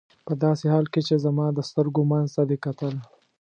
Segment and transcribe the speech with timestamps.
[0.25, 2.93] په داسې حال کې چې زما د سترګو منځ ته دې کتل.